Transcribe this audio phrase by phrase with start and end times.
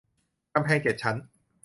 [0.53, 1.15] กำแพงเจ็ดชั้น